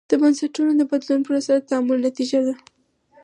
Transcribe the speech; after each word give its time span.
د 0.09 0.11
بنسټونو 0.21 0.71
د 0.77 0.81
بدلون 0.91 1.19
پروسه 1.27 1.53
د 1.57 1.61
تعامل 1.69 1.97
نتیجه 2.07 2.39
ده. 2.47 2.53